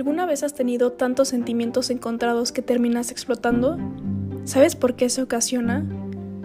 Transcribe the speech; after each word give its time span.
¿Alguna 0.00 0.24
vez 0.24 0.42
has 0.44 0.54
tenido 0.54 0.92
tantos 0.92 1.28
sentimientos 1.28 1.90
encontrados 1.90 2.52
que 2.52 2.62
terminas 2.62 3.10
explotando? 3.10 3.76
¿Sabes 4.44 4.74
por 4.74 4.96
qué 4.96 5.10
se 5.10 5.20
ocasiona? 5.20 5.84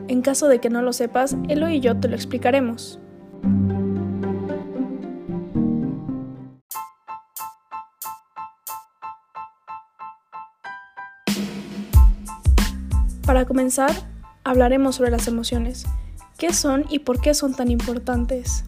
En 0.09 0.21
caso 0.21 0.49
de 0.49 0.59
que 0.59 0.69
no 0.69 0.81
lo 0.81 0.91
sepas, 0.91 1.37
Elo 1.47 1.69
y 1.69 1.79
yo 1.79 1.97
te 1.97 2.09
lo 2.09 2.15
explicaremos. 2.15 2.99
Para 13.25 13.45
comenzar, 13.45 13.91
hablaremos 14.43 14.97
sobre 14.97 15.11
las 15.11 15.29
emociones. 15.29 15.85
¿Qué 16.37 16.51
son 16.51 16.83
y 16.89 16.99
por 16.99 17.21
qué 17.21 17.33
son 17.33 17.55
tan 17.55 17.71
importantes? 17.71 18.65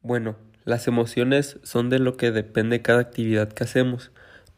Bueno, 0.00 0.36
las 0.64 0.86
emociones 0.86 1.58
son 1.62 1.90
de 1.90 1.98
lo 1.98 2.16
que 2.16 2.30
depende 2.30 2.82
cada 2.82 3.00
actividad 3.00 3.52
que 3.52 3.64
hacemos, 3.64 4.10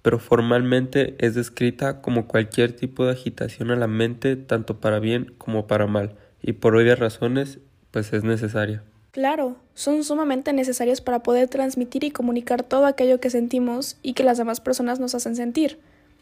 pero 0.02 0.18
formalmente 0.18 1.14
es 1.18 1.34
descrita 1.34 2.02
como 2.02 2.28
cualquier 2.28 2.76
tipo 2.76 3.06
de 3.06 3.12
agitación 3.12 3.70
a 3.70 3.76
la 3.76 3.86
mente, 3.86 4.36
tanto 4.36 4.80
para 4.80 4.98
bien 4.98 5.34
como 5.38 5.66
para 5.66 5.86
mal, 5.86 6.16
y 6.42 6.52
por 6.52 6.76
obvias 6.76 6.98
razones, 6.98 7.58
pues 7.90 8.12
es 8.12 8.22
necesaria. 8.22 8.82
Claro, 9.12 9.56
son 9.74 10.04
sumamente 10.04 10.52
necesarias 10.52 11.00
para 11.00 11.22
poder 11.22 11.48
transmitir 11.48 12.04
y 12.04 12.10
comunicar 12.10 12.64
todo 12.64 12.84
aquello 12.84 13.20
que 13.20 13.30
sentimos 13.30 13.96
y 14.02 14.12
que 14.12 14.24
las 14.24 14.38
demás 14.38 14.60
personas 14.60 15.00
nos 15.00 15.14
hacen 15.14 15.36
sentir. 15.36 15.78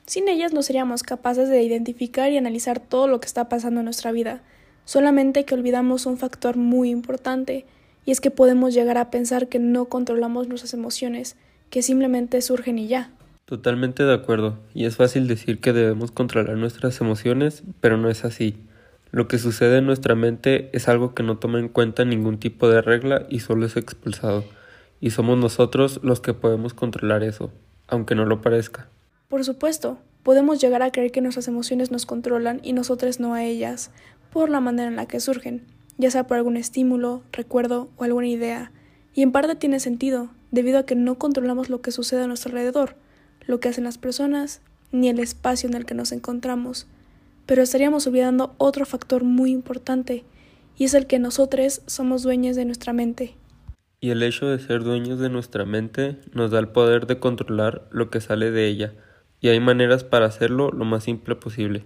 Sin 0.07 0.29
ellas 0.29 0.53
no 0.53 0.63
seríamos 0.63 1.03
capaces 1.03 1.49
de 1.49 1.63
identificar 1.63 2.31
y 2.31 2.37
analizar 2.37 2.81
todo 2.81 3.09
lo 3.09 3.19
que 3.19 3.27
está 3.27 3.49
pasando 3.49 3.81
en 3.81 3.87
nuestra 3.87 4.13
vida, 4.13 4.43
solamente 4.85 5.45
que 5.45 5.55
olvidamos 5.55 6.07
un 6.07 6.19
factor 6.19 6.57
muy 6.57 6.91
importante, 6.91 7.65
y 8.05 8.11
es 8.11 8.21
que 8.21 8.31
podemos 8.31 8.75
llegar 8.75 8.99
a 8.99 9.11
pensar 9.11 9.49
que 9.49 9.59
no 9.59 9.87
controlamos 9.87 10.49
nuestras 10.49 10.75
emociones, 10.75 11.37
que 11.71 11.83
simplemente 11.83 12.41
surgen 12.43 12.79
y 12.79 12.89
ya. 12.89 13.11
Totalmente 13.45 14.05
de 14.05 14.15
acuerdo, 14.15 14.59
y 14.75 14.87
es 14.87 14.97
fácil 14.97 15.29
decir 15.29 15.61
que 15.61 15.73
debemos 15.73 16.11
controlar 16.11 16.57
nuestras 16.57 17.01
emociones, 17.01 17.63
pero 17.81 17.97
no 17.97 18.09
es 18.09 18.25
así. 18.25 18.57
Lo 19.11 19.29
que 19.29 19.39
sucede 19.39 19.79
en 19.79 19.87
nuestra 19.87 20.15
mente 20.15 20.71
es 20.73 20.89
algo 20.89 21.15
que 21.15 21.23
no 21.23 21.39
toma 21.39 21.59
en 21.59 21.69
cuenta 21.69 22.05
ningún 22.05 22.39
tipo 22.39 22.69
de 22.69 22.81
regla 22.81 23.27
y 23.29 23.41
solo 23.41 23.67
es 23.67 23.77
expulsado, 23.77 24.45
y 25.01 25.11
somos 25.11 25.37
nosotros 25.39 26.01
los 26.03 26.21
que 26.21 26.35
podemos 26.35 26.73
controlar 26.73 27.23
eso, 27.23 27.53
aunque 27.89 28.15
no 28.15 28.25
lo 28.25 28.41
parezca. 28.41 28.89
Por 29.29 29.45
supuesto, 29.45 29.99
podemos 30.23 30.61
llegar 30.61 30.83
a 30.83 30.93
creer 30.93 31.11
que 31.11 31.21
nuestras 31.21 31.49
emociones 31.49 31.91
nos 31.91 32.07
controlan 32.07 32.61
y 32.63 32.73
nosotros 32.73 33.21
no 33.21 33.35
a 33.35 33.45
ellas, 33.45 33.91
por 34.33 34.49
la 34.49 34.61
manera 34.61 34.89
en 34.89 34.97
la 34.97 35.07
que 35.07 35.21
surgen, 35.21 35.63
ya 36.03 36.11
sea 36.11 36.27
por 36.27 36.37
algún 36.37 36.57
estímulo, 36.57 37.23
recuerdo 37.31 37.89
o 37.97 38.03
alguna 38.03 38.27
idea, 38.27 38.73
y 39.15 39.23
en 39.23 39.31
parte 39.31 39.55
tiene 39.55 39.79
sentido, 39.79 40.31
debido 40.51 40.81
a 40.81 40.83
que 40.85 40.97
no 40.97 41.15
controlamos 41.15 41.71
lo 41.71 41.81
que 41.81 41.93
sucede 41.93 42.25
a 42.25 42.27
nuestro 42.27 42.51
alrededor, 42.51 42.97
lo 43.47 43.61
que 43.61 43.69
hacen 43.69 43.85
las 43.85 43.99
personas, 43.99 44.63
ni 44.91 45.09
el 45.09 45.21
espacio 45.21 45.69
en 45.69 45.77
el 45.77 45.87
que 45.87 45.95
nos 45.95 46.11
encontramos. 46.11 46.89
Pero 47.47 47.63
estaríamos 47.63 48.05
olvidando 48.09 48.53
otro 48.59 48.85
factor 48.85 49.23
muy 49.23 49.53
importante, 49.53 50.25
y 50.77 50.87
es 50.87 50.95
el 50.95 51.07
que 51.07 51.21
nosotros 51.21 51.83
somos 51.87 52.25
dueños 52.25 52.57
de 52.57 52.65
nuestra 52.65 52.93
mente. 52.93 53.37
Y 54.01 54.11
el 54.11 54.25
hecho 54.25 54.47
de 54.47 54.59
ser 54.59 54.83
dueños 54.83 55.21
de 55.21 55.31
nuestra 55.31 55.65
mente 55.65 56.19
nos 56.33 56.51
da 56.51 56.59
el 56.59 56.67
poder 56.67 57.07
de 57.07 57.21
controlar 57.21 57.87
lo 57.93 58.11
que 58.11 58.21
sale 58.21 58.51
de 58.51 58.67
ella, 58.67 58.93
y 59.41 59.51
hay 59.51 59.61
maneras 59.61 60.03
para 60.03 60.27
hacerlo 60.27 60.73
lo 60.73 60.85
más 60.85 61.05
simple 61.05 61.37
posible. 61.37 61.85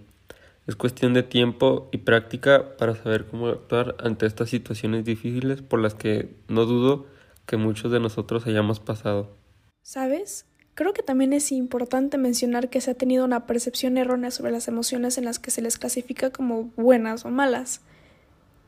Es 0.67 0.75
cuestión 0.75 1.15
de 1.15 1.23
tiempo 1.23 1.89
y 1.93 1.99
práctica 1.99 2.77
para 2.77 2.97
saber 2.97 3.27
cómo 3.27 3.47
actuar 3.49 3.95
ante 4.01 4.27
estas 4.27 4.51
situaciones 4.51 5.05
difíciles 5.05 5.63
por 5.63 5.81
las 5.81 5.95
que 5.95 6.37
no 6.49 6.65
dudo 6.65 7.07
que 7.47 7.57
muchos 7.57 7.93
de 7.93 8.01
nosotros 8.01 8.47
hayamos 8.47 8.81
pasado. 8.81 9.37
¿Sabes? 9.83 10.47
Creo 10.75 10.93
que 10.93 11.03
también 11.03 11.33
es 11.33 11.53
importante 11.53 12.19
mencionar 12.19 12.69
que 12.69 12.81
se 12.81 12.91
ha 12.91 12.95
tenido 12.95 13.25
una 13.25 13.47
percepción 13.47 13.97
errónea 13.97 14.33
sobre 14.33 14.51
las 14.51 14.67
emociones 14.67 15.17
en 15.17 15.25
las 15.25 15.39
que 15.39 15.53
se 15.53 15.63
les 15.63 15.79
clasifica 15.79 16.31
como 16.31 16.65
buenas 16.77 17.25
o 17.25 17.31
malas, 17.31 17.81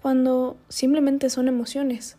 cuando 0.01 0.57
simplemente 0.69 1.29
son 1.29 1.49
emociones. 1.49 2.17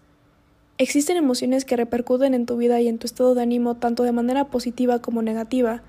Existen 0.78 1.18
emociones 1.18 1.66
que 1.66 1.78
repercuten 1.78 2.34
en 2.34 2.46
tu 2.46 2.58
vida 2.58 2.80
y 2.82 2.88
en 2.88 3.00
tu 3.00 3.08
estado 3.08 3.34
de 3.34 3.42
ánimo 3.42 3.78
tanto 3.78 4.04
de 4.04 4.12
manera 4.12 4.50
positiva 4.50 5.02
como 5.02 5.22
negativa, 5.22 5.82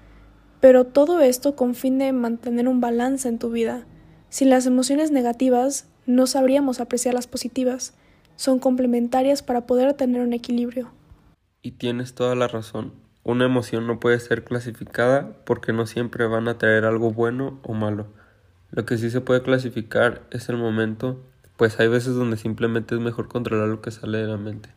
pero 0.60 0.84
todo 0.84 1.20
esto 1.20 1.56
con 1.56 1.74
fin 1.74 1.98
de 1.98 2.12
mantener 2.12 2.68
un 2.68 2.80
balance 2.80 3.28
en 3.28 3.38
tu 3.38 3.50
vida. 3.50 3.86
Sin 4.28 4.50
las 4.50 4.66
emociones 4.66 5.10
negativas, 5.10 5.88
no 6.06 6.26
sabríamos 6.26 6.80
apreciar 6.80 7.14
las 7.14 7.26
positivas. 7.26 7.94
Son 8.36 8.58
complementarias 8.58 9.42
para 9.42 9.66
poder 9.66 9.94
tener 9.94 10.22
un 10.22 10.32
equilibrio. 10.32 10.92
Y 11.62 11.72
tienes 11.72 12.14
toda 12.14 12.34
la 12.34 12.48
razón. 12.48 12.92
Una 13.22 13.44
emoción 13.44 13.86
no 13.86 14.00
puede 14.00 14.18
ser 14.18 14.44
clasificada 14.44 15.36
porque 15.44 15.72
no 15.72 15.86
siempre 15.86 16.26
van 16.26 16.48
a 16.48 16.56
traer 16.56 16.84
algo 16.84 17.10
bueno 17.10 17.60
o 17.62 17.74
malo. 17.74 18.06
Lo 18.70 18.86
que 18.86 18.96
sí 18.96 19.10
se 19.10 19.20
puede 19.20 19.42
clasificar 19.42 20.22
es 20.30 20.48
el 20.48 20.56
momento, 20.56 21.22
pues 21.56 21.78
hay 21.80 21.88
veces 21.88 22.14
donde 22.14 22.36
simplemente 22.36 22.94
es 22.94 23.00
mejor 23.00 23.28
controlar 23.28 23.68
lo 23.68 23.82
que 23.82 23.90
sale 23.90 24.18
de 24.18 24.26
la 24.26 24.36
mente. 24.36 24.70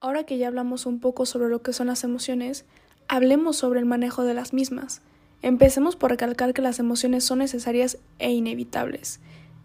Ahora 0.00 0.24
que 0.24 0.38
ya 0.38 0.46
hablamos 0.46 0.86
un 0.86 1.00
poco 1.00 1.26
sobre 1.26 1.48
lo 1.48 1.62
que 1.62 1.72
son 1.72 1.88
las 1.88 2.04
emociones, 2.04 2.66
hablemos 3.08 3.56
sobre 3.56 3.80
el 3.80 3.86
manejo 3.86 4.22
de 4.22 4.34
las 4.34 4.52
mismas. 4.52 5.02
Empecemos 5.42 5.94
por 5.94 6.10
recalcar 6.10 6.52
que 6.52 6.62
las 6.62 6.78
emociones 6.78 7.24
son 7.24 7.38
necesarias 7.38 7.98
e 8.18 8.32
inevitables. 8.32 9.20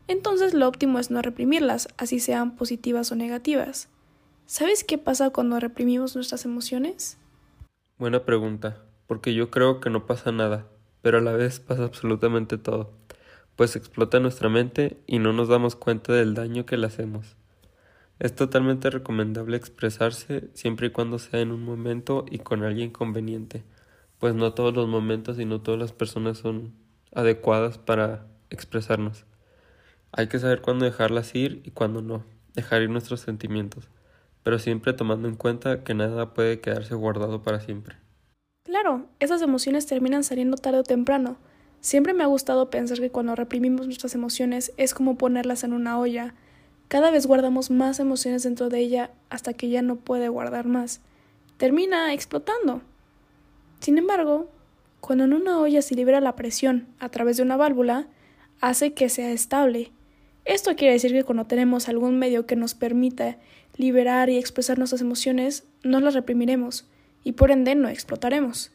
Entonces 0.07 0.53
lo 0.53 0.67
óptimo 0.67 0.99
es 0.99 1.09
no 1.09 1.21
reprimirlas, 1.21 1.87
así 1.97 2.19
sean 2.19 2.55
positivas 2.55 3.11
o 3.11 3.15
negativas. 3.15 3.89
¿Sabes 4.45 4.83
qué 4.83 4.97
pasa 4.97 5.31
cuando 5.31 5.59
reprimimos 5.59 6.15
nuestras 6.15 6.45
emociones? 6.45 7.17
Buena 7.97 8.23
pregunta, 8.23 8.83
porque 9.07 9.33
yo 9.33 9.49
creo 9.49 9.79
que 9.79 9.89
no 9.89 10.05
pasa 10.05 10.31
nada, 10.31 10.67
pero 11.01 11.17
a 11.17 11.21
la 11.21 11.31
vez 11.31 11.59
pasa 11.59 11.85
absolutamente 11.85 12.57
todo, 12.57 12.91
pues 13.55 13.75
explota 13.75 14.19
nuestra 14.19 14.49
mente 14.49 14.99
y 15.07 15.19
no 15.19 15.33
nos 15.33 15.47
damos 15.47 15.75
cuenta 15.75 16.13
del 16.13 16.35
daño 16.35 16.65
que 16.65 16.77
le 16.77 16.87
hacemos. 16.87 17.35
Es 18.19 18.35
totalmente 18.35 18.89
recomendable 18.89 19.57
expresarse 19.57 20.49
siempre 20.53 20.87
y 20.87 20.89
cuando 20.91 21.17
sea 21.17 21.39
en 21.39 21.51
un 21.51 21.63
momento 21.63 22.25
y 22.29 22.39
con 22.39 22.63
alguien 22.63 22.91
conveniente 22.91 23.63
pues 24.23 24.35
no 24.35 24.53
todos 24.53 24.73
los 24.73 24.87
momentos 24.87 25.37
y 25.37 25.43
no 25.43 25.59
todas 25.59 25.77
las 25.77 25.91
personas 25.91 26.37
son 26.37 26.73
adecuadas 27.13 27.77
para 27.77 28.25
expresarnos. 28.49 29.25
Hay 30.13 30.27
que 30.27 30.39
saber 30.39 30.61
cuándo 30.61 30.85
dejarlas 30.85 31.35
ir 31.35 31.61
y 31.65 31.71
cuándo 31.71 32.01
no, 32.01 32.23
dejar 32.53 32.83
ir 32.83 32.89
nuestros 32.89 33.19
sentimientos, 33.19 33.89
pero 34.41 34.59
siempre 34.59 34.93
tomando 34.93 35.27
en 35.27 35.35
cuenta 35.35 35.83
que 35.83 35.93
nada 35.93 36.33
puede 36.33 36.61
quedarse 36.61 36.95
guardado 36.95 37.43
para 37.43 37.59
siempre. 37.59 37.97
Claro, 38.63 39.07
esas 39.19 39.41
emociones 39.41 39.87
terminan 39.87 40.23
saliendo 40.23 40.55
tarde 40.55 40.79
o 40.79 40.83
temprano. 40.83 41.35
Siempre 41.81 42.13
me 42.13 42.23
ha 42.23 42.27
gustado 42.27 42.69
pensar 42.69 43.01
que 43.01 43.09
cuando 43.09 43.35
reprimimos 43.35 43.87
nuestras 43.87 44.15
emociones 44.15 44.71
es 44.77 44.93
como 44.93 45.17
ponerlas 45.17 45.65
en 45.65 45.73
una 45.73 45.99
olla. 45.99 46.33
Cada 46.87 47.11
vez 47.11 47.27
guardamos 47.27 47.71
más 47.71 47.99
emociones 47.99 48.43
dentro 48.43 48.69
de 48.69 48.79
ella 48.79 49.11
hasta 49.29 49.51
que 49.51 49.67
ya 49.67 49.81
no 49.81 49.97
puede 49.97 50.29
guardar 50.29 50.65
más. 50.65 51.01
Termina 51.57 52.13
explotando. 52.13 52.83
Sin 53.83 53.97
embargo, 53.97 54.49
cuando 55.01 55.25
en 55.25 55.33
una 55.33 55.59
olla 55.59 55.81
se 55.81 55.93
libera 55.93 56.21
la 56.21 56.37
presión 56.37 56.87
a 56.99 57.09
través 57.09 57.35
de 57.35 57.43
una 57.43 57.57
válvula, 57.57 58.07
hace 58.61 58.93
que 58.93 59.09
sea 59.09 59.33
estable. 59.33 59.91
Esto 60.45 60.77
quiere 60.77 60.93
decir 60.93 61.11
que 61.11 61.25
cuando 61.25 61.47
tenemos 61.47 61.89
algún 61.89 62.17
medio 62.17 62.45
que 62.45 62.55
nos 62.55 62.75
permita 62.75 63.39
liberar 63.75 64.29
y 64.29 64.37
expresar 64.37 64.77
nuestras 64.77 65.01
emociones, 65.01 65.65
no 65.83 65.99
las 65.99 66.13
reprimiremos 66.13 66.87
y 67.25 67.33
por 67.33 67.51
ende 67.51 67.75
no 67.75 67.89
explotaremos. 67.89 68.71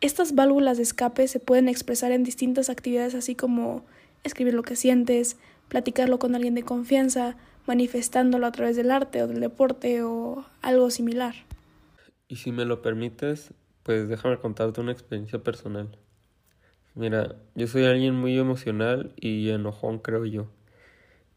Estas 0.00 0.34
válvulas 0.34 0.76
de 0.76 0.82
escape 0.82 1.28
se 1.28 1.38
pueden 1.38 1.68
expresar 1.68 2.10
en 2.10 2.24
distintas 2.24 2.68
actividades 2.68 3.14
así 3.14 3.36
como 3.36 3.84
escribir 4.24 4.54
lo 4.54 4.64
que 4.64 4.74
sientes, 4.74 5.36
platicarlo 5.68 6.18
con 6.18 6.34
alguien 6.34 6.56
de 6.56 6.64
confianza, 6.64 7.36
manifestándolo 7.64 8.48
a 8.48 8.50
través 8.50 8.74
del 8.74 8.90
arte 8.90 9.22
o 9.22 9.28
del 9.28 9.38
deporte 9.38 10.02
o 10.02 10.44
algo 10.62 10.90
similar. 10.90 11.36
Y 12.26 12.36
si 12.36 12.50
me 12.50 12.64
lo 12.64 12.82
permites, 12.82 13.52
pues 13.82 14.08
déjame 14.08 14.38
contarte 14.38 14.80
una 14.80 14.92
experiencia 14.92 15.42
personal. 15.42 15.96
Mira, 16.94 17.36
yo 17.54 17.66
soy 17.66 17.84
alguien 17.84 18.14
muy 18.14 18.38
emocional 18.38 19.14
y 19.16 19.48
enojón, 19.50 19.98
creo 19.98 20.26
yo. 20.26 20.48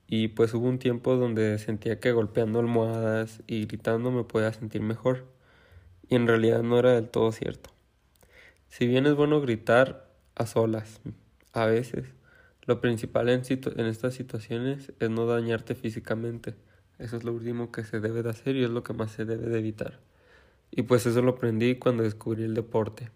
Y 0.08 0.28
pues 0.30 0.54
hubo 0.54 0.68
un 0.68 0.80
tiempo 0.80 1.16
donde 1.16 1.58
sentía 1.60 2.00
que 2.00 2.12
golpeando 2.12 2.60
almohadas 2.60 3.42
y 3.48 3.66
gritando 3.66 4.12
me 4.12 4.24
podía 4.24 4.54
sentir 4.54 4.82
mejor. 4.82 5.26
Y 6.10 6.16
en 6.16 6.28
realidad 6.28 6.62
no 6.62 6.78
era 6.78 6.92
del 6.92 7.10
todo 7.10 7.32
cierto. 7.32 7.72
Si 8.68 8.88
bien 8.88 9.06
es 9.06 9.16
bueno 9.16 9.42
gritar 9.42 10.10
a 10.36 10.46
solas, 10.46 11.02
a 11.54 11.66
veces, 11.66 12.06
lo 12.66 12.82
principal 12.82 13.30
en, 13.30 13.44
en 13.48 13.86
estas 13.86 14.14
situaciones 14.14 14.92
es 15.00 15.10
no 15.10 15.26
dañarte 15.26 15.76
físicamente. 15.76 16.56
Eso 17.00 17.18
es 17.18 17.24
lo 17.24 17.34
último 17.34 17.72
que 17.72 17.84
se 17.84 18.00
debe 18.00 18.24
de 18.24 18.30
hacer 18.30 18.56
y 18.56 18.64
es 18.64 18.70
lo 18.70 18.84
que 18.84 18.94
más 18.94 19.12
se 19.12 19.26
debe 19.26 19.48
de 19.48 19.60
evitar. 19.60 20.00
Y 20.78 20.84
pues 20.84 21.06
eso 21.06 21.22
lo 21.22 21.32
aprendí 21.32 21.76
cuando 21.76 22.04
descubrí 22.04 22.44
el 22.44 22.54
deporte. 22.54 23.10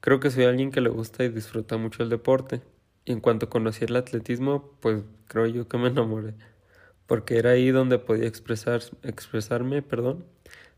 Creo 0.00 0.18
que 0.18 0.30
soy 0.32 0.44
alguien 0.44 0.72
que 0.72 0.80
le 0.80 0.90
gusta 0.90 1.22
y 1.22 1.28
disfruta 1.28 1.76
mucho 1.76 2.02
el 2.02 2.10
deporte. 2.10 2.60
Y 3.04 3.12
en 3.12 3.20
cuanto 3.20 3.48
conocí 3.48 3.84
el 3.84 3.94
atletismo, 3.94 4.76
pues 4.80 5.04
creo 5.28 5.46
yo 5.46 5.68
que 5.68 5.78
me 5.78 5.88
enamoré. 5.88 6.34
Porque 7.06 7.38
era 7.38 7.50
ahí 7.50 7.70
donde 7.70 8.00
podía 8.00 8.26
expresar, 8.26 8.82
expresarme 9.04 9.80
perdón, 9.82 10.24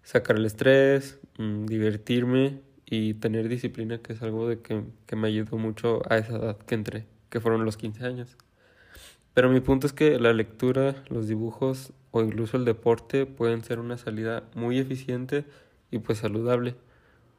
sacar 0.03 0.37
el 0.37 0.45
estrés, 0.45 1.19
mm, 1.39 1.67
divertirme 1.67 2.61
y 2.85 3.15
tener 3.15 3.49
disciplina, 3.49 3.99
que 3.99 4.13
es 4.13 4.23
algo 4.23 4.49
de 4.49 4.61
que, 4.61 4.85
que 5.07 5.17
me 5.17 5.29
ayudó 5.29 5.57
mucho 5.57 6.03
a 6.11 6.19
esa 6.19 6.37
edad 6.37 6.59
que 6.59 6.75
entré, 6.75 7.07
que 7.31 7.41
fueron 7.41 7.65
los 7.65 7.79
15 7.79 8.05
años. 8.05 8.37
Pero 9.37 9.51
mi 9.51 9.61
punto 9.61 9.87
es 9.87 9.93
que 9.93 10.19
la 10.19 10.33
lectura, 10.33 11.05
los 11.11 11.29
dibujos 11.29 11.93
o 12.11 12.23
incluso 12.23 12.57
el 12.57 12.65
deporte 12.65 13.27
pueden 13.27 13.63
ser 13.63 13.81
una 13.81 13.99
salida 13.99 14.45
muy 14.55 14.79
eficiente 14.79 15.45
y 15.91 15.99
pues 15.99 16.21
saludable, 16.21 16.75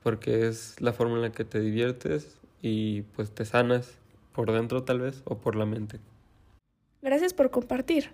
porque 0.04 0.48
es 0.48 0.80
la 0.80 0.94
forma 0.94 1.16
en 1.16 1.24
la 1.24 1.32
que 1.32 1.44
te 1.44 1.60
diviertes 1.60 2.38
y 2.62 3.02
pues 3.16 3.32
te 3.32 3.46
sanas 3.46 3.98
por 4.32 4.52
dentro 4.52 4.84
tal 4.84 5.00
vez 5.00 5.24
o 5.26 5.40
por 5.40 5.56
la 5.56 5.66
mente. 5.66 6.00
Gracias 7.02 7.34
por 7.34 7.50
compartir. 7.50 8.12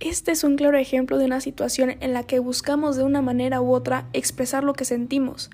Este 0.00 0.30
es 0.30 0.44
un 0.44 0.56
claro 0.56 0.76
ejemplo 0.76 1.16
de 1.16 1.24
una 1.24 1.40
situación 1.40 1.96
en 2.00 2.12
la 2.12 2.24
que 2.24 2.40
buscamos 2.40 2.94
de 2.94 3.04
una 3.04 3.22
manera 3.22 3.62
u 3.62 3.72
otra 3.72 4.06
expresar 4.12 4.64
lo 4.64 4.74
que 4.74 4.84
sentimos. 4.84 5.48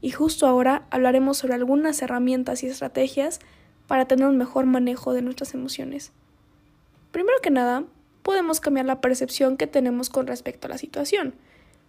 Y 0.00 0.10
justo 0.10 0.48
ahora 0.48 0.88
hablaremos 0.90 1.38
sobre 1.38 1.54
algunas 1.54 2.02
herramientas 2.02 2.64
y 2.64 2.66
estrategias 2.66 3.38
para 3.86 4.06
tener 4.06 4.26
un 4.26 4.36
mejor 4.36 4.66
manejo 4.66 5.12
de 5.12 5.22
nuestras 5.22 5.54
emociones. 5.54 6.10
Primero 7.14 7.38
que 7.42 7.50
nada, 7.50 7.84
podemos 8.22 8.60
cambiar 8.60 8.84
la 8.84 9.00
percepción 9.00 9.56
que 9.56 9.66
tenemos 9.66 10.10
con 10.10 10.26
respecto 10.26 10.66
a 10.66 10.70
la 10.70 10.76
situación. 10.76 11.32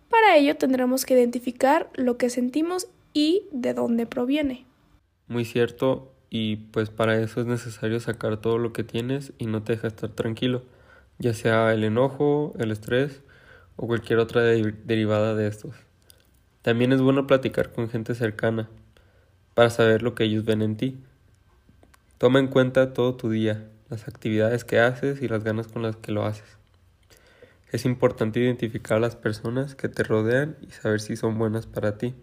Para 0.10 0.38
ello 0.38 0.56
tendremos 0.56 1.06
que 1.06 1.16
identificar 1.16 1.89
lo 1.95 2.18
que 2.18 2.30
sentimos 2.30 2.88
y 3.12 3.44
de 3.51 3.74
dónde 3.74 4.06
proviene. 4.06 4.66
Muy 5.27 5.44
cierto, 5.44 6.13
y 6.30 6.56
pues 6.56 6.89
para 6.89 7.19
eso 7.19 7.42
es 7.42 7.48
necesario 7.48 8.00
sacar 8.00 8.39
todo 8.39 8.57
lo 8.57 8.72
que 8.72 8.86
tienes 8.86 9.33
y 9.38 9.48
no 9.48 9.62
te 9.62 9.74
deja 9.74 9.88
estar 9.88 10.12
tranquilo 10.12 10.62
ya 11.18 11.33
sea 11.33 11.74
el 11.74 11.83
enojo, 11.83 12.54
el 12.60 12.72
estrés 12.72 13.22
o 13.75 13.88
cualquier 13.88 14.19
otra 14.19 14.42
derivada 14.42 15.36
de 15.36 15.48
estos. 15.48 15.75
También 16.62 16.92
es 16.94 17.01
bueno 17.01 17.27
platicar 17.27 17.72
con 17.72 17.89
gente 17.89 18.16
cercana 18.16 18.69
para 19.54 19.69
saber 19.69 20.01
lo 20.01 20.16
que 20.16 20.25
ellos 20.25 20.45
ven 20.45 20.62
en 20.62 20.77
ti. 20.77 20.98
Toma 22.18 22.39
en 22.39 22.48
cuenta 22.48 22.94
todo 22.94 23.16
tu 23.16 23.30
día, 23.30 23.69
las 23.89 24.07
actividades 24.07 24.65
que 24.65 24.79
haces 24.79 25.21
y 25.21 25.27
las 25.27 25.43
ganas 25.43 25.67
con 25.67 25.83
las 25.83 25.95
que 25.95 26.11
lo 26.11 26.25
haces. 26.25 26.57
Es 27.71 27.85
importante 27.85 28.39
identificar 28.39 28.97
a 28.97 29.01
las 29.01 29.15
personas 29.15 29.75
que 29.75 29.89
te 29.89 30.03
rodean 30.03 30.57
y 30.61 30.71
saber 30.71 31.01
si 31.01 31.15
son 31.15 31.37
buenas 31.37 31.67
para 31.67 31.97
ti. 31.97 32.13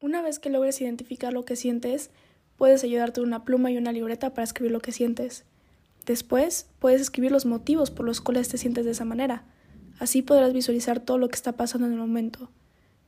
Una 0.00 0.22
vez 0.22 0.38
que 0.38 0.50
logres 0.50 0.80
identificar 0.80 1.32
lo 1.32 1.44
que 1.44 1.56
sientes, 1.56 2.10
puedes 2.56 2.84
ayudarte 2.84 3.20
una 3.20 3.44
pluma 3.44 3.70
y 3.70 3.76
una 3.76 3.92
libreta 3.92 4.30
para 4.30 4.44
escribir 4.44 4.72
lo 4.72 4.80
que 4.80 4.92
sientes. 4.92 5.44
Después, 6.06 6.68
puedes 6.78 7.00
escribir 7.00 7.32
los 7.32 7.46
motivos 7.46 7.90
por 7.90 8.06
los 8.06 8.20
cuales 8.20 8.48
te 8.48 8.58
sientes 8.58 8.84
de 8.84 8.92
esa 8.92 9.04
manera. 9.04 9.44
Así 9.98 10.22
podrás 10.22 10.52
visualizar 10.52 11.00
todo 11.00 11.18
lo 11.18 11.28
que 11.28 11.34
está 11.34 11.52
pasando 11.52 11.86
en 11.86 11.94
el 11.94 11.98
momento. 11.98 12.50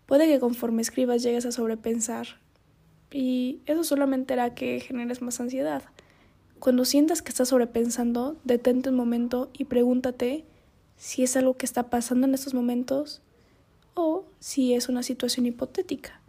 Puede 0.06 0.26
que 0.26 0.40
conforme 0.40 0.82
escribas 0.82 1.22
llegues 1.22 1.46
a 1.46 1.52
sobrepensar. 1.52 2.26
Y 3.10 3.60
eso 3.66 3.84
solamente 3.84 4.34
hará 4.34 4.54
que 4.54 4.80
generes 4.80 5.22
más 5.22 5.40
ansiedad. 5.40 5.82
Cuando 6.58 6.84
sientas 6.84 7.22
que 7.22 7.28
estás 7.28 7.48
sobrepensando, 7.50 8.36
detente 8.42 8.90
un 8.90 8.96
momento 8.96 9.48
y 9.52 9.66
pregúntate 9.66 10.44
si 10.96 11.22
es 11.22 11.36
algo 11.36 11.56
que 11.56 11.66
está 11.66 11.88
pasando 11.88 12.26
en 12.26 12.34
estos 12.34 12.52
momentos 12.52 13.22
o 13.94 14.24
si 14.40 14.74
es 14.74 14.88
una 14.88 15.04
situación 15.04 15.46
hipotética. 15.46 16.20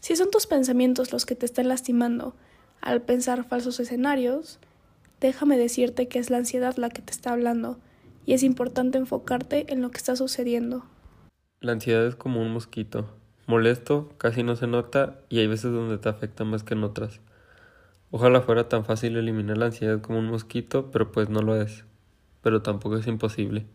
Si 0.00 0.16
son 0.16 0.30
tus 0.30 0.46
pensamientos 0.46 1.12
los 1.12 1.26
que 1.26 1.36
te 1.36 1.46
están 1.46 1.68
lastimando 1.68 2.34
al 2.80 3.02
pensar 3.02 3.44
falsos 3.44 3.78
escenarios, 3.78 4.58
déjame 5.20 5.56
decirte 5.56 6.08
que 6.08 6.18
es 6.18 6.30
la 6.30 6.38
ansiedad 6.38 6.76
la 6.76 6.90
que 6.90 7.02
te 7.02 7.12
está 7.12 7.32
hablando 7.32 7.78
y 8.26 8.32
es 8.32 8.42
importante 8.42 8.98
enfocarte 8.98 9.72
en 9.72 9.80
lo 9.80 9.90
que 9.90 9.98
está 9.98 10.16
sucediendo. 10.16 10.84
La 11.60 11.72
ansiedad 11.72 12.06
es 12.06 12.16
como 12.16 12.42
un 12.42 12.52
mosquito. 12.52 13.08
Molesto, 13.46 14.12
casi 14.18 14.42
no 14.42 14.56
se 14.56 14.66
nota 14.66 15.20
y 15.28 15.38
hay 15.38 15.46
veces 15.46 15.72
donde 15.72 15.98
te 15.98 16.08
afecta 16.08 16.44
más 16.44 16.64
que 16.64 16.74
en 16.74 16.84
otras. 16.84 17.20
Ojalá 18.10 18.40
fuera 18.40 18.68
tan 18.68 18.84
fácil 18.84 19.16
eliminar 19.16 19.58
la 19.58 19.66
ansiedad 19.66 20.00
como 20.00 20.18
un 20.18 20.26
mosquito, 20.26 20.90
pero 20.90 21.12
pues 21.12 21.28
no 21.28 21.42
lo 21.42 21.60
es. 21.60 21.84
Pero 22.42 22.62
tampoco 22.62 22.96
es 22.96 23.06
imposible. 23.06 23.66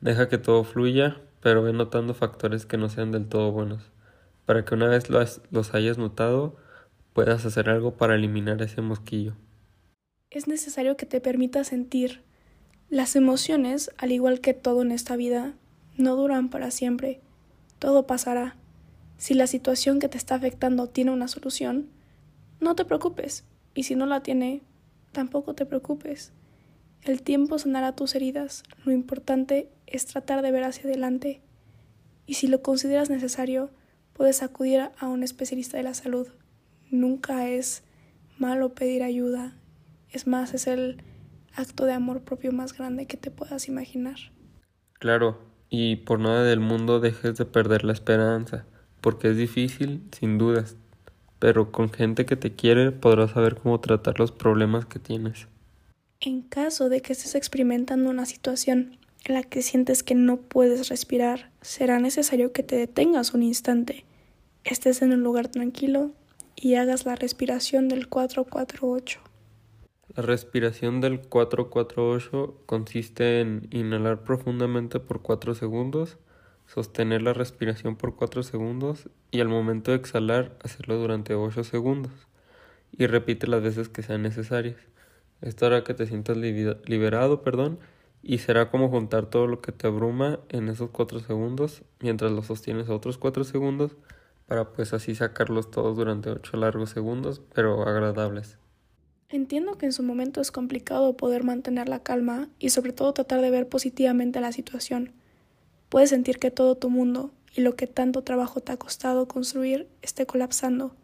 Deja 0.00 0.28
que 0.28 0.38
todo 0.38 0.64
fluya, 0.64 1.20
pero 1.40 1.62
ve 1.62 1.72
notando 1.72 2.14
factores 2.14 2.66
que 2.66 2.78
no 2.78 2.88
sean 2.88 3.12
del 3.12 3.26
todo 3.26 3.52
buenos, 3.52 3.90
para 4.46 4.64
que 4.64 4.74
una 4.74 4.88
vez 4.88 5.08
los 5.08 5.74
hayas 5.74 5.98
notado, 5.98 6.56
puedas 7.12 7.44
hacer 7.44 7.68
algo 7.68 7.96
para 7.96 8.14
eliminar 8.14 8.60
ese 8.62 8.80
mosquillo 8.80 9.34
es 10.38 10.48
necesario 10.48 10.96
que 10.96 11.06
te 11.06 11.20
permitas 11.20 11.68
sentir. 11.68 12.22
Las 12.90 13.16
emociones, 13.16 13.90
al 13.98 14.12
igual 14.12 14.40
que 14.40 14.52
todo 14.52 14.82
en 14.82 14.90
esta 14.90 15.16
vida, 15.16 15.54
no 15.96 16.16
duran 16.16 16.50
para 16.50 16.70
siempre. 16.70 17.20
Todo 17.78 18.06
pasará. 18.06 18.56
Si 19.16 19.34
la 19.34 19.46
situación 19.46 20.00
que 20.00 20.08
te 20.08 20.18
está 20.18 20.34
afectando 20.34 20.88
tiene 20.88 21.12
una 21.12 21.28
solución, 21.28 21.88
no 22.60 22.74
te 22.74 22.84
preocupes. 22.84 23.44
Y 23.74 23.84
si 23.84 23.94
no 23.94 24.06
la 24.06 24.22
tiene, 24.22 24.62
tampoco 25.12 25.54
te 25.54 25.66
preocupes. 25.66 26.32
El 27.02 27.22
tiempo 27.22 27.58
sanará 27.58 27.94
tus 27.94 28.14
heridas. 28.14 28.62
Lo 28.84 28.92
importante 28.92 29.70
es 29.86 30.06
tratar 30.06 30.42
de 30.42 30.50
ver 30.50 30.64
hacia 30.64 30.84
adelante. 30.84 31.42
Y 32.26 32.34
si 32.34 32.46
lo 32.46 32.62
consideras 32.62 33.10
necesario, 33.10 33.70
puedes 34.12 34.42
acudir 34.42 34.90
a 34.98 35.08
un 35.08 35.22
especialista 35.22 35.76
de 35.76 35.82
la 35.82 35.94
salud. 35.94 36.28
Nunca 36.90 37.48
es 37.48 37.82
malo 38.38 38.74
pedir 38.74 39.02
ayuda 39.02 39.56
es 40.14 40.28
más, 40.28 40.54
es 40.54 40.68
el 40.68 41.02
acto 41.56 41.86
de 41.86 41.92
amor 41.92 42.22
propio 42.22 42.52
más 42.52 42.76
grande 42.78 43.06
que 43.06 43.16
te 43.16 43.32
puedas 43.32 43.66
imaginar. 43.68 44.16
Claro, 45.00 45.40
y 45.68 45.96
por 45.96 46.20
nada 46.20 46.44
del 46.44 46.60
mundo 46.60 47.00
dejes 47.00 47.36
de 47.36 47.44
perder 47.44 47.84
la 47.84 47.92
esperanza, 47.92 48.64
porque 49.00 49.30
es 49.30 49.36
difícil, 49.36 50.08
sin 50.12 50.38
dudas, 50.38 50.76
pero 51.44 51.70
con 51.70 51.90
gente 51.90 52.24
que 52.24 52.36
te 52.36 52.54
quiere 52.54 52.90
podrás 52.90 53.32
saber 53.32 53.56
cómo 53.56 53.78
tratar 53.78 54.18
los 54.18 54.32
problemas 54.32 54.86
que 54.86 54.98
tienes. 54.98 55.46
En 56.18 56.40
caso 56.40 56.88
de 56.88 57.02
que 57.02 57.12
estés 57.12 57.34
experimentando 57.34 58.08
una 58.08 58.24
situación 58.24 58.96
en 59.26 59.34
la 59.34 59.42
que 59.42 59.60
sientes 59.60 60.02
que 60.02 60.14
no 60.14 60.38
puedes 60.38 60.88
respirar, 60.88 61.50
será 61.60 61.98
necesario 61.98 62.52
que 62.52 62.62
te 62.62 62.76
detengas 62.76 63.34
un 63.34 63.42
instante, 63.42 64.06
estés 64.64 65.02
en 65.02 65.12
un 65.12 65.22
lugar 65.22 65.48
tranquilo 65.48 66.12
y 66.56 66.76
hagas 66.76 67.04
la 67.04 67.14
respiración 67.14 67.88
del 67.88 68.08
448. 68.08 69.20
La 70.16 70.22
respiración 70.22 71.02
del 71.02 71.20
448 71.20 72.62
consiste 72.64 73.42
en 73.42 73.68
inhalar 73.70 74.24
profundamente 74.24 74.98
por 74.98 75.20
4 75.20 75.54
segundos, 75.54 76.16
sostener 76.66 77.22
la 77.22 77.32
respiración 77.32 77.96
por 77.96 78.16
4 78.16 78.42
segundos 78.42 79.08
y 79.30 79.40
al 79.40 79.48
momento 79.48 79.90
de 79.90 79.98
exhalar 79.98 80.56
hacerlo 80.62 80.96
durante 80.98 81.34
8 81.34 81.64
segundos 81.64 82.12
y 82.92 83.06
repite 83.06 83.46
las 83.46 83.62
veces 83.62 83.88
que 83.88 84.02
sean 84.02 84.22
necesarias. 84.22 84.76
Esto 85.40 85.66
hará 85.66 85.84
que 85.84 85.94
te 85.94 86.06
sientas 86.06 86.36
liberado, 86.36 87.42
perdón, 87.42 87.78
y 88.22 88.38
será 88.38 88.70
como 88.70 88.88
juntar 88.88 89.26
todo 89.26 89.46
lo 89.46 89.60
que 89.60 89.72
te 89.72 89.86
abruma 89.86 90.40
en 90.48 90.68
esos 90.68 90.90
4 90.90 91.20
segundos 91.20 91.82
mientras 92.00 92.32
lo 92.32 92.42
sostienes 92.42 92.88
otros 92.88 93.18
4 93.18 93.44
segundos 93.44 93.96
para 94.46 94.72
pues 94.72 94.92
así 94.94 95.14
sacarlos 95.14 95.70
todos 95.70 95.96
durante 95.96 96.30
8 96.30 96.56
largos 96.56 96.90
segundos, 96.90 97.42
pero 97.54 97.86
agradables. 97.86 98.58
Entiendo 99.28 99.76
que 99.78 99.86
en 99.86 99.92
su 99.92 100.02
momento 100.02 100.40
es 100.40 100.52
complicado 100.52 101.16
poder 101.16 101.44
mantener 101.44 101.88
la 101.88 102.02
calma 102.02 102.48
y 102.58 102.70
sobre 102.70 102.92
todo 102.92 103.12
tratar 103.12 103.40
de 103.40 103.50
ver 103.50 103.68
positivamente 103.68 104.40
la 104.40 104.52
situación. 104.52 105.12
Puedes 105.94 106.10
sentir 106.10 106.40
que 106.40 106.50
todo 106.50 106.74
tu 106.74 106.90
mundo 106.90 107.30
y 107.54 107.60
lo 107.60 107.76
que 107.76 107.86
tanto 107.86 108.24
trabajo 108.24 108.58
te 108.58 108.72
ha 108.72 108.76
costado 108.76 109.28
construir 109.28 109.86
esté 110.02 110.26
colapsando. 110.26 110.96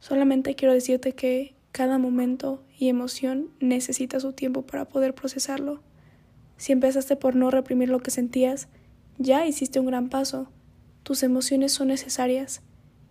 Solamente 0.00 0.54
quiero 0.54 0.74
decirte 0.74 1.14
que 1.14 1.54
cada 1.70 1.96
momento 1.96 2.62
y 2.78 2.90
emoción 2.90 3.48
necesita 3.58 4.20
su 4.20 4.34
tiempo 4.34 4.66
para 4.66 4.84
poder 4.84 5.14
procesarlo. 5.14 5.80
Si 6.58 6.72
empezaste 6.72 7.16
por 7.16 7.36
no 7.36 7.50
reprimir 7.50 7.88
lo 7.88 8.00
que 8.00 8.10
sentías, 8.10 8.68
ya 9.16 9.46
hiciste 9.46 9.80
un 9.80 9.86
gran 9.86 10.10
paso. 10.10 10.50
Tus 11.04 11.22
emociones 11.22 11.72
son 11.72 11.88
necesarias 11.88 12.60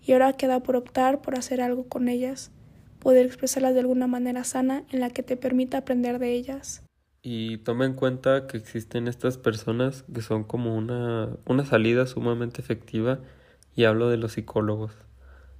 y 0.03 0.11
ahora 0.11 0.33
queda 0.33 0.61
por 0.61 0.75
optar 0.75 1.23
por 1.23 1.35
hacer 1.35 1.61
algo 1.61 1.87
con 1.87 2.09
ellas 2.09 2.51
poder 2.99 3.25
expresarlas 3.25 3.73
de 3.73 3.79
alguna 3.79 4.05
manera 4.05 4.43
sana 4.43 4.83
en 4.91 4.99
la 4.99 5.09
que 5.09 5.23
te 5.23 5.35
permita 5.35 5.79
aprender 5.79 6.19
de 6.19 6.33
ellas. 6.33 6.83
Y 7.23 7.59
toma 7.59 7.85
en 7.85 7.93
cuenta 7.93 8.47
que 8.47 8.57
existen 8.57 9.07
estas 9.07 9.37
personas 9.37 10.03
que 10.11 10.21
son 10.21 10.43
como 10.43 10.75
una, 10.75 11.29
una 11.45 11.65
salida 11.65 12.07
sumamente 12.07 12.61
efectiva 12.61 13.19
y 13.75 13.83
hablo 13.83 14.09
de 14.09 14.17
los 14.17 14.33
psicólogos, 14.33 14.91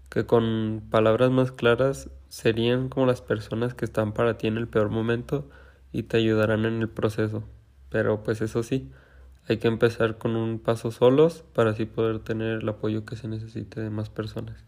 que 0.10 0.26
con 0.26 0.82
palabras 0.90 1.30
más 1.30 1.52
claras 1.52 2.10
serían 2.30 2.90
como 2.90 3.06
las 3.06 3.22
personas 3.22 3.76
que 3.76 3.86
están 3.86 4.14
para 4.14 4.38
ti 4.38 4.48
en 4.48 4.58
el 4.58 4.68
peor 4.68 4.90
momento 4.90 5.50
y 5.92 6.04
te 6.04 6.18
ayudarán 6.18 6.66
en 6.66 6.82
el 6.82 6.90
proceso. 6.90 7.44
Pero 7.90 8.24
pues 8.24 8.42
eso 8.42 8.64
sí, 8.64 8.90
hay 9.48 9.58
que 9.58 9.68
empezar 9.68 10.18
con 10.18 10.36
un 10.36 10.60
paso 10.60 10.92
solos 10.92 11.44
para 11.54 11.72
así 11.72 11.86
poder 11.86 12.20
tener 12.20 12.62
el 12.62 12.70
apoyo 12.70 13.06
que 13.06 13.16
se 13.16 13.28
necesite 13.28 13.82
de 13.82 13.90
más 13.90 14.10
personas. 14.10 14.66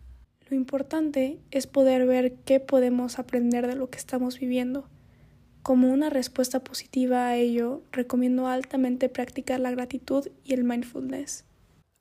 Lo 0.50 0.56
importante 0.56 1.40
es 1.50 1.66
poder 1.66 2.06
ver 2.06 2.36
qué 2.46 2.60
podemos 2.60 3.18
aprender 3.18 3.66
de 3.66 3.76
lo 3.76 3.90
que 3.90 3.98
estamos 3.98 4.40
viviendo. 4.40 4.88
Como 5.64 5.88
una 5.94 6.10
respuesta 6.10 6.60
positiva 6.60 7.26
a 7.26 7.38
ello, 7.38 7.84
recomiendo 7.94 8.48
altamente 8.48 9.08
practicar 9.08 9.62
la 9.62 9.72
gratitud 9.72 10.28
y 10.44 10.54
el 10.54 10.66
mindfulness. 10.66 11.46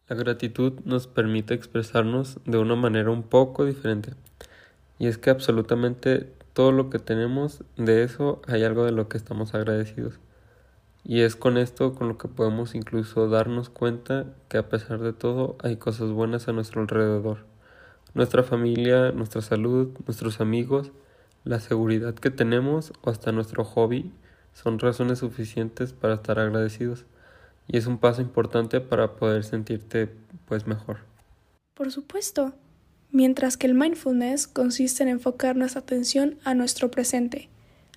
La 0.08 0.16
gratitud 0.16 0.80
nos 0.84 1.06
permite 1.06 1.54
expresarnos 1.54 2.40
de 2.44 2.58
una 2.58 2.74
manera 2.74 3.12
un 3.12 3.22
poco 3.22 3.64
diferente. 3.64 4.14
Y 4.98 5.06
es 5.06 5.16
que 5.16 5.30
absolutamente 5.30 6.32
todo 6.54 6.72
lo 6.72 6.90
que 6.90 6.98
tenemos, 6.98 7.62
de 7.76 8.02
eso 8.02 8.42
hay 8.48 8.64
algo 8.64 8.84
de 8.84 8.90
lo 8.90 9.08
que 9.08 9.16
estamos 9.16 9.54
agradecidos. 9.54 10.18
Y 11.04 11.20
es 11.20 11.36
con 11.36 11.56
esto 11.56 11.94
con 11.94 12.08
lo 12.08 12.18
que 12.18 12.26
podemos 12.26 12.74
incluso 12.74 13.28
darnos 13.28 13.70
cuenta 13.70 14.26
que 14.48 14.58
a 14.58 14.68
pesar 14.68 14.98
de 14.98 15.12
todo 15.12 15.56
hay 15.62 15.76
cosas 15.76 16.10
buenas 16.10 16.48
a 16.48 16.52
nuestro 16.52 16.80
alrededor. 16.80 17.46
Nuestra 18.12 18.42
familia, 18.42 19.12
nuestra 19.12 19.40
salud, 19.40 19.90
nuestros 20.04 20.40
amigos, 20.40 20.90
la 21.44 21.60
seguridad 21.60 22.14
que 22.14 22.30
tenemos 22.30 22.92
o 23.02 23.10
hasta 23.10 23.32
nuestro 23.32 23.64
hobby 23.64 24.12
son 24.52 24.78
razones 24.78 25.18
suficientes 25.18 25.92
para 25.92 26.14
estar 26.14 26.38
agradecidos 26.38 27.04
y 27.66 27.78
es 27.78 27.86
un 27.86 27.98
paso 27.98 28.22
importante 28.22 28.80
para 28.80 29.16
poder 29.16 29.44
sentirte 29.44 30.10
pues 30.46 30.66
mejor. 30.66 30.98
Por 31.74 31.90
supuesto, 31.90 32.52
mientras 33.10 33.56
que 33.56 33.66
el 33.66 33.74
mindfulness 33.74 34.46
consiste 34.46 35.02
en 35.02 35.08
enfocar 35.08 35.56
nuestra 35.56 35.80
atención 35.80 36.38
a 36.44 36.54
nuestro 36.54 36.90
presente, 36.90 37.48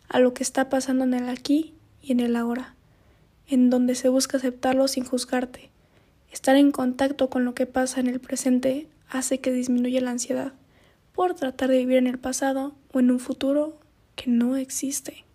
a 0.07 0.19
lo 0.19 0.33
que 0.33 0.43
está 0.43 0.69
pasando 0.69 1.03
en 1.03 1.13
el 1.13 1.29
aquí 1.29 1.75
y 2.01 2.13
en 2.13 2.19
el 2.19 2.35
ahora, 2.35 2.75
en 3.47 3.69
donde 3.69 3.95
se 3.95 4.09
busca 4.09 4.37
aceptarlo 4.37 4.87
sin 4.87 5.03
juzgarte. 5.03 5.69
Estar 6.31 6.55
en 6.55 6.71
contacto 6.71 7.29
con 7.29 7.45
lo 7.45 7.53
que 7.53 7.65
pasa 7.65 7.99
en 7.99 8.07
el 8.07 8.19
presente 8.19 8.87
hace 9.09 9.39
que 9.39 9.51
disminuya 9.51 10.01
la 10.01 10.11
ansiedad 10.11 10.53
por 11.15 11.33
tratar 11.33 11.69
de 11.69 11.77
vivir 11.77 11.97
en 11.97 12.07
el 12.07 12.19
pasado 12.19 12.75
o 12.93 12.99
en 12.99 13.09
un 13.09 13.19
futuro 13.19 13.79
que 14.15 14.29
no 14.29 14.57
existe. 14.57 15.25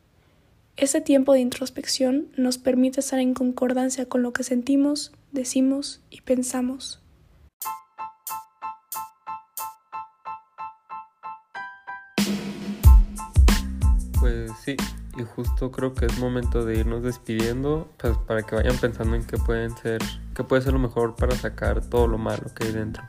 Ese 0.76 1.00
tiempo 1.00 1.32
de 1.32 1.40
introspección 1.40 2.28
nos 2.36 2.58
permite 2.58 3.00
estar 3.00 3.18
en 3.18 3.34
concordancia 3.34 4.06
con 4.06 4.22
lo 4.22 4.32
que 4.32 4.44
sentimos, 4.44 5.12
decimos 5.32 6.00
y 6.10 6.20
pensamos. 6.20 7.02
Pues 14.20 14.52
sí, 14.64 14.76
y 15.18 15.22
justo 15.22 15.70
creo 15.70 15.94
que 15.94 16.06
es 16.06 16.18
momento 16.18 16.64
de 16.64 16.78
irnos 16.78 17.02
despidiendo, 17.02 17.90
pues 17.98 18.16
para 18.26 18.42
que 18.42 18.54
vayan 18.54 18.76
pensando 18.76 19.16
en 19.16 19.24
qué 19.24 19.38
pueden 19.38 19.74
ser, 19.78 20.02
qué 20.34 20.44
puede 20.44 20.62
ser 20.62 20.74
lo 20.74 20.78
mejor 20.78 21.16
para 21.16 21.34
sacar 21.34 21.88
todo 21.88 22.06
lo 22.06 22.18
malo 22.18 22.54
que 22.54 22.64
hay 22.64 22.72
dentro. 22.72 23.02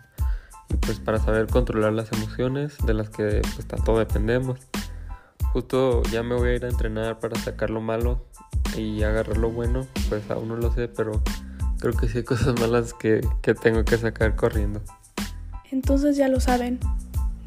Pues 0.79 0.99
para 0.99 1.19
saber 1.19 1.47
controlar 1.47 1.93
las 1.93 2.11
emociones 2.11 2.77
de 2.85 2.93
las 2.93 3.09
que 3.09 3.41
pues 3.55 3.67
tanto 3.67 3.97
dependemos. 3.97 4.59
Justo 5.53 6.01
ya 6.03 6.23
me 6.23 6.35
voy 6.35 6.49
a 6.49 6.55
ir 6.55 6.65
a 6.65 6.69
entrenar 6.69 7.19
para 7.19 7.37
sacar 7.39 7.69
lo 7.69 7.81
malo 7.81 8.25
y 8.77 9.03
agarrar 9.03 9.37
lo 9.37 9.51
bueno, 9.51 9.85
pues 10.07 10.29
aún 10.31 10.47
no 10.47 10.55
lo 10.55 10.71
sé, 10.71 10.87
pero 10.87 11.21
creo 11.79 11.93
que 11.93 12.07
sí 12.07 12.19
hay 12.19 12.23
cosas 12.23 12.57
malas 12.59 12.93
que, 12.93 13.21
que 13.41 13.53
tengo 13.53 13.83
que 13.83 13.97
sacar 13.97 14.35
corriendo. 14.35 14.81
Entonces 15.71 16.15
ya 16.15 16.29
lo 16.29 16.39
saben, 16.39 16.79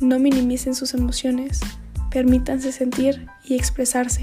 no 0.01 0.19
minimicen 0.19 0.75
sus 0.75 0.93
emociones, 0.93 1.61
permítanse 2.11 2.73
sentir 2.73 3.27
y 3.45 3.55
expresarse. 3.55 4.21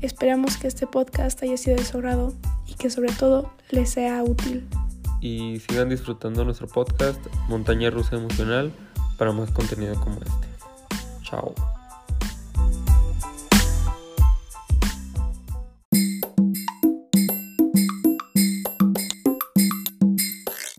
Esperamos 0.00 0.56
que 0.56 0.68
este 0.68 0.86
podcast 0.86 1.42
haya 1.42 1.56
sido 1.56 1.76
de 1.76 1.84
su 1.84 1.98
agrado 1.98 2.34
y 2.66 2.74
que 2.74 2.90
sobre 2.90 3.12
todo 3.12 3.52
les 3.70 3.90
sea 3.90 4.22
útil. 4.22 4.68
Y 5.20 5.58
sigan 5.60 5.88
disfrutando 5.88 6.44
nuestro 6.44 6.66
podcast 6.68 7.20
Montaña 7.48 7.90
Rusa 7.90 8.16
Emocional 8.16 8.72
para 9.16 9.32
más 9.32 9.50
contenido 9.50 9.94
como 10.00 10.20
este. 10.20 10.48
Chao. 11.22 11.54